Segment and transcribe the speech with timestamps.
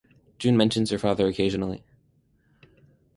[0.39, 1.83] June mentions her father occasionally.